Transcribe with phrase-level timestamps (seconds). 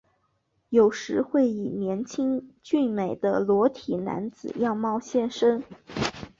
[0.69, 5.63] 有时会以年轻俊美的裸体男子样貌现身。